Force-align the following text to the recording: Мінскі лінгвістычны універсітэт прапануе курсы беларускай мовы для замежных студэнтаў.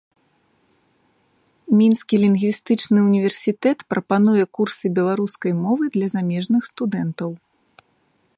Мінскі 1.81 2.15
лінгвістычны 2.23 2.97
універсітэт 3.09 3.77
прапануе 3.95 4.43
курсы 4.59 4.85
беларускай 4.99 5.53
мовы 5.63 5.83
для 5.99 6.07
замежных 6.19 6.61
студэнтаў. 6.73 7.29